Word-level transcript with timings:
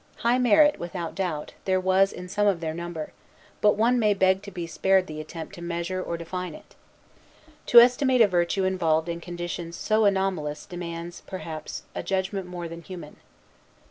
High 0.25 0.39
merit, 0.39 0.79
without 0.79 1.13
doubt, 1.13 1.53
there 1.65 1.79
was 1.79 2.11
in 2.11 2.27
some 2.27 2.47
of 2.47 2.59
their 2.59 2.73
number; 2.73 3.11
but 3.61 3.77
one 3.77 3.99
may 3.99 4.15
beg 4.15 4.41
to 4.41 4.49
be 4.49 4.65
spared 4.65 5.05
the 5.05 5.21
attempt 5.21 5.53
to 5.53 5.61
measure 5.61 6.01
or 6.01 6.17
define 6.17 6.55
it. 6.55 6.73
To 7.67 7.79
estimate 7.79 8.19
a 8.21 8.27
virtue 8.27 8.63
involved 8.63 9.07
in 9.09 9.21
conditions 9.21 9.75
so 9.75 10.05
anomalous 10.05 10.65
demands, 10.65 11.21
perhaps, 11.27 11.83
a 11.93 12.01
judgment 12.01 12.47
more 12.47 12.67
than 12.67 12.81
human. 12.81 13.17